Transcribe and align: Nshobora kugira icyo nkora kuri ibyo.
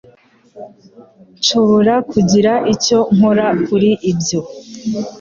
Nshobora 1.39 1.93
kugira 2.11 2.53
icyo 2.73 2.99
nkora 3.15 3.47
kuri 3.65 3.91
ibyo. 4.11 4.39